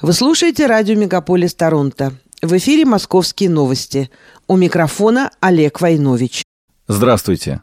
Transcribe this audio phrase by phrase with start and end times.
[0.00, 2.12] Вы слушаете радио «Мегаполис Торонто».
[2.40, 4.10] В эфире «Московские новости».
[4.46, 6.44] У микрофона Олег Войнович.
[6.86, 7.62] Здравствуйте.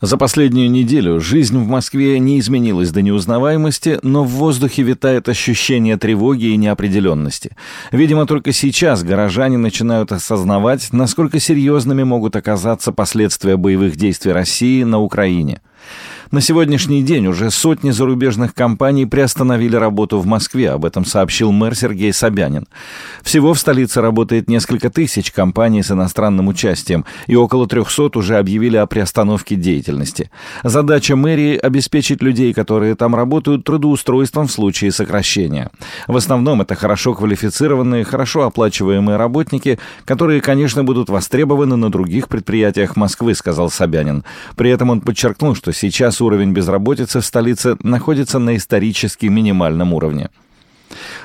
[0.00, 5.98] За последнюю неделю жизнь в Москве не изменилась до неузнаваемости, но в воздухе витает ощущение
[5.98, 7.54] тревоги и неопределенности.
[7.92, 14.98] Видимо, только сейчас горожане начинают осознавать, насколько серьезными могут оказаться последствия боевых действий России на
[14.98, 15.60] Украине.
[16.32, 21.76] На сегодняшний день уже сотни зарубежных компаний приостановили работу в Москве, об этом сообщил мэр
[21.76, 22.66] Сергей Собянин.
[23.22, 28.76] Всего в столице работает несколько тысяч компаний с иностранным участием, и около 300 уже объявили
[28.76, 30.28] о приостановке деятельности.
[30.64, 35.70] Задача мэрии– обеспечить людей, которые там работают, трудоустройством в случае сокращения.
[36.08, 42.96] В основном это хорошо квалифицированные, хорошо оплачиваемые работники, которые, конечно, будут востребованы на других предприятиях
[42.96, 44.24] Москвы, сказал Собянин.
[44.56, 50.30] При этом он подчеркнул, что сейчас Уровень безработицы в столице находится на исторически минимальном уровне.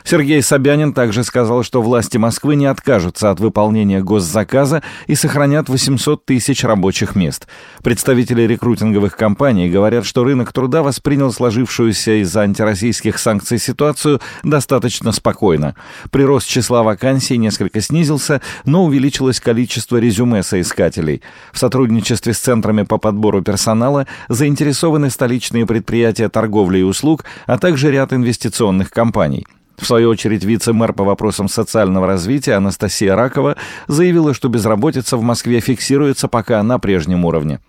[0.03, 6.25] Сергей Собянин также сказал, что власти Москвы не откажутся от выполнения госзаказа и сохранят 800
[6.25, 7.47] тысяч рабочих мест.
[7.83, 15.75] Представители рекрутинговых компаний говорят, что рынок труда воспринял сложившуюся из-за антироссийских санкций ситуацию достаточно спокойно.
[16.11, 21.21] Прирост числа вакансий несколько снизился, но увеличилось количество резюме соискателей.
[21.51, 27.91] В сотрудничестве с центрами по подбору персонала заинтересованы столичные предприятия торговли и услуг, а также
[27.91, 29.45] ряд инвестиционных компаний.
[29.81, 33.57] В свою очередь, вице-мэр по вопросам социального развития Анастасия Ракова
[33.87, 37.59] заявила, что безработица в Москве фиксируется пока на прежнем уровне.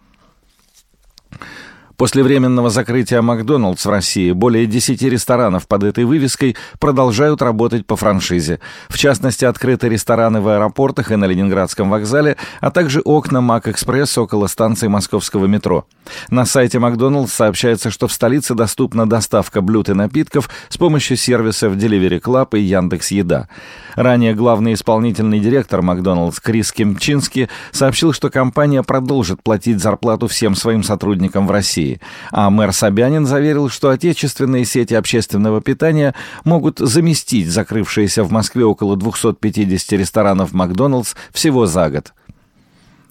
[2.02, 7.94] После временного закрытия Макдоналдс в России более 10 ресторанов под этой вывеской продолжают работать по
[7.94, 8.58] франшизе.
[8.88, 14.48] В частности, открыты рестораны в аэропортах и на Ленинградском вокзале, а также окна Мак-Экспресс около
[14.48, 15.86] станции московского метро.
[16.28, 21.74] На сайте Макдоналдс сообщается, что в столице доступна доставка блюд и напитков с помощью сервисов
[21.74, 23.48] Delivery Club и Яндекс Еда.
[23.94, 30.82] Ранее главный исполнительный директор Макдоналдс Крис Кемчински сообщил, что компания продолжит платить зарплату всем своим
[30.82, 31.91] сотрудникам в России.
[31.92, 32.00] России.
[32.30, 36.14] А мэр Собянин заверил, что отечественные сети общественного питания
[36.44, 42.12] могут заместить закрывшиеся в Москве около 250 ресторанов «Макдоналдс» всего за год.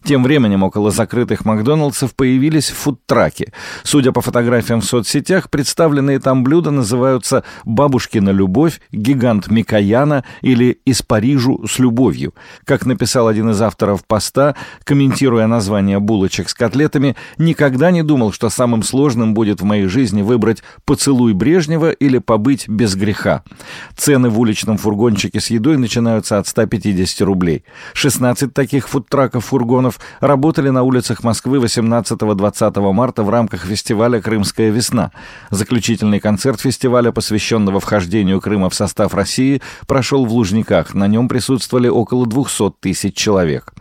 [0.04, 3.54] Тем временем около закрытых Макдоналдсов появились фудтраки.
[3.84, 11.04] Судя по фотографиям в соцсетях, представленные там блюда называются «Бабушкина любовь», «Гигант Микояна» или «Из
[11.04, 12.34] Парижу с любовью».
[12.66, 18.50] Как написал один из авторов поста, комментируя название булочек с котлетами, «Никогда не думал, что
[18.50, 23.44] самым сложным будет в моей жизни выбрать «Поцелуй Брежнева» или «Побыть без греха».
[23.96, 27.66] Цены в уличном фургончике с едой начинаются от 150 рублей.
[27.94, 35.12] 16 таких фудтраков-фургонов регионов работали на улицах Москвы 18-20 марта в рамках фестиваля «Крымская весна».
[35.50, 40.94] Заключительный концерт фестиваля, посвященного вхождению Крыма в состав России, прошел в Лужниках.
[40.94, 43.74] На нем присутствовали около 200 тысяч человек.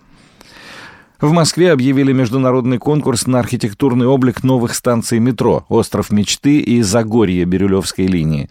[1.21, 7.45] В Москве объявили международный конкурс на архитектурный облик новых станций метро «Остров мечты» и «Загорье»
[7.45, 8.49] Бирюлевской линии.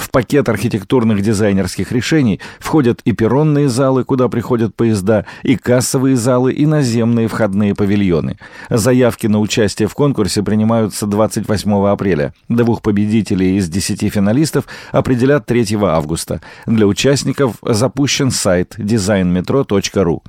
[0.00, 6.54] В пакет архитектурных дизайнерских решений входят и перронные залы, куда приходят поезда, и кассовые залы,
[6.54, 8.38] и наземные входные павильоны.
[8.70, 12.32] Заявки на участие в конкурсе принимаются 28 апреля.
[12.48, 16.40] Двух победителей из 10 финалистов определят 3 августа.
[16.64, 20.22] Для участников запущен сайт designmetro.ru.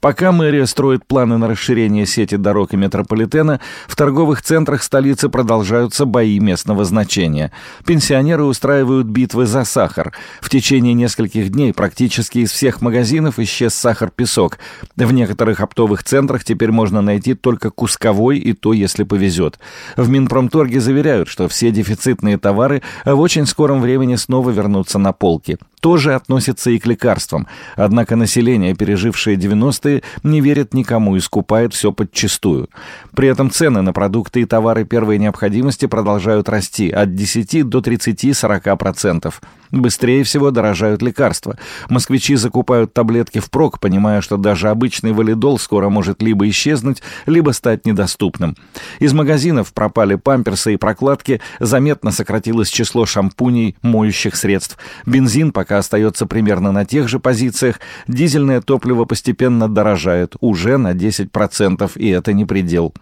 [0.00, 6.06] Пока мэрия строит планы на расширение сети дорог и метрополитена, в торговых центрах столицы продолжаются
[6.06, 7.52] бои местного значения.
[7.84, 10.12] Пенсионеры устраивают битвы за сахар.
[10.40, 14.58] В течение нескольких дней практически из всех магазинов исчез сахар-песок.
[14.96, 19.58] В некоторых оптовых центрах теперь можно найти только кусковой, и то, если повезет.
[19.96, 25.58] В Минпромторге заверяют, что все дефицитные товары в очень скором времени снова вернутся на полки
[25.80, 27.46] тоже относится и к лекарствам.
[27.76, 32.68] Однако население, пережившее 90-е, не верит никому и скупает все подчистую.
[33.14, 39.32] При этом цены на продукты и товары первой необходимости продолжают расти от 10 до 30-40%.
[39.70, 41.56] Быстрее всего дорожают лекарства.
[41.88, 47.86] Москвичи закупают таблетки впрок, понимая, что даже обычный валидол скоро может либо исчезнуть, либо стать
[47.86, 48.56] недоступным.
[48.98, 54.76] Из магазинов пропали памперсы и прокладки, заметно сократилось число шампуней, моющих средств.
[55.06, 57.78] Бензин пока остается примерно на тех же позициях,
[58.08, 62.92] дизельное топливо постепенно дорожает уже на 10%, и это не предел.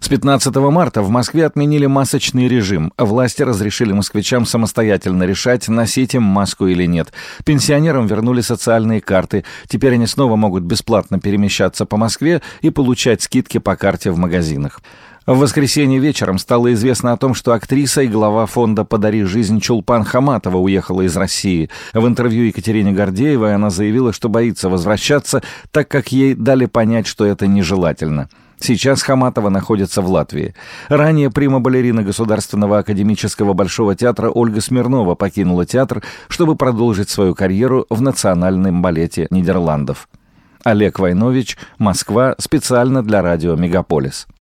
[0.00, 2.92] С 15 марта в Москве отменили масочный режим.
[2.96, 7.12] Власти разрешили москвичам самостоятельно решать, носить им маску или нет.
[7.44, 9.44] Пенсионерам вернули социальные карты.
[9.68, 14.80] Теперь они снова могут бесплатно перемещаться по Москве и получать скидки по карте в магазинах.
[15.26, 20.04] В воскресенье вечером стало известно о том, что актриса и глава фонда «Подари жизнь» Чулпан
[20.04, 21.70] Хаматова уехала из России.
[21.94, 27.24] В интервью Екатерине Гордеевой она заявила, что боится возвращаться, так как ей дали понять, что
[27.24, 28.28] это нежелательно.
[28.58, 30.54] Сейчас Хаматова находится в Латвии.
[30.90, 38.02] Ранее прима-балерина Государственного академического Большого театра Ольга Смирнова покинула театр, чтобы продолжить свою карьеру в
[38.02, 40.06] национальном балете Нидерландов.
[40.64, 44.26] Олег Войнович, Москва, специально для радио «Мегаполис».